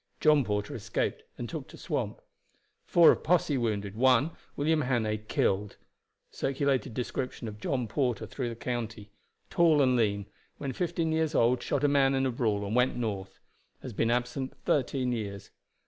[0.19, 2.21] John Porter escaped, and took to swamp.
[2.87, 5.77] Four of posse wounded; one, William Hannay, killed.
[6.31, 9.11] Circulated description of John Porter through the county.
[9.51, 10.25] Tall and lean;
[10.57, 13.37] when fifteen years old shot a man in a brawl, and went north.
[13.83, 15.51] Has been absent thirteen years.